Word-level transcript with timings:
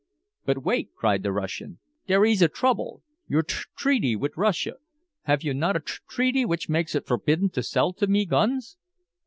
"But 0.45 0.63
wait!" 0.63 0.95
cried 0.95 1.21
the 1.21 1.31
Russian. 1.31 1.77
"Dere 2.07 2.25
ees 2.25 2.41
a 2.41 2.47
trouble! 2.47 3.03
Your 3.27 3.43
tr 3.43 3.67
reaty 3.77 4.15
wit' 4.17 4.35
Russia! 4.35 4.77
Have 5.25 5.43
you 5.43 5.53
not 5.53 5.75
a 5.75 5.79
tr 5.79 6.01
reaty 6.17 6.43
which 6.43 6.67
makes 6.67 6.95
it 6.95 7.05
forbidden 7.05 7.51
to 7.51 7.61
sell 7.61 7.93
to 7.93 8.07
me 8.07 8.25
guns?" 8.25 8.77